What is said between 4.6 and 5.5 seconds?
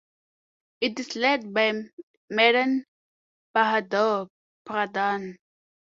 Pradhan.